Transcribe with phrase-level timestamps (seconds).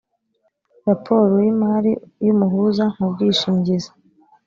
[0.87, 1.91] raporo y imari
[2.25, 3.91] y umuhuza mu bwishingizi